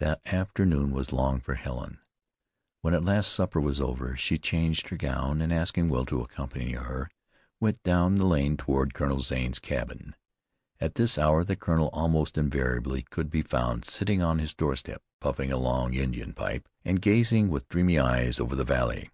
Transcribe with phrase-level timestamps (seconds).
[0.00, 2.00] The afternoon was long for Helen.
[2.80, 6.72] When at last supper was over she changed her gown, and, asking Will to accompany
[6.72, 7.08] her,
[7.60, 10.16] went down the lane toward Colonel Zane's cabin.
[10.80, 15.52] At this hour the colonel almost invariably could be found sitting on his doorstep puffing
[15.52, 19.10] a long Indian pipe, and gazing with dreamy eyes over the valley.